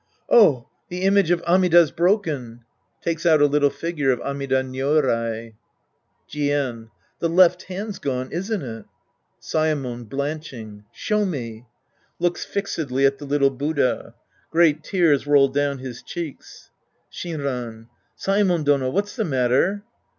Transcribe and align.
Oh, 0.31 0.67
the 0.89 1.01
image 1.03 1.29
of 1.29 1.43
Amida's 1.43 1.91
broken! 1.91 2.61
{Takes 3.03 3.23
out 3.23 3.39
a 3.39 3.45
little 3.45 3.69
figure 3.69 4.09
of 4.09 4.19
Amida 4.21 4.63
Nyorai!) 4.63 5.53
Jien. 6.27 6.89
The 7.19 7.29
left 7.29 7.61
hand's 7.65 7.99
gone, 7.99 8.31
isn't 8.31 8.63
it? 8.63 8.85
Saemon 9.39 10.05
{blanching). 10.09 10.85
Show 10.91 11.23
me. 11.23 11.67
{Looks 12.17 12.43
fixedly 12.43 13.05
at 13.05 13.19
the 13.19 13.25
little 13.25 13.51
Buddha. 13.51 14.15
Great 14.49 14.83
tears 14.83 15.27
roll 15.27 15.49
doivn 15.53 15.77
his 15.79 16.01
cheeks.) 16.01 16.71
Shinran. 17.13 17.87
Saemon 18.17 18.63
Dono, 18.63 18.89
what's 18.89 19.15
the 19.15 19.23
matter 19.23 19.83